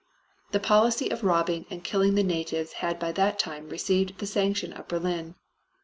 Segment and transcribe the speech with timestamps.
[0.51, 4.73] The policy of robbing and killing the natives had by that time received the sanction
[4.73, 5.35] of Berlin.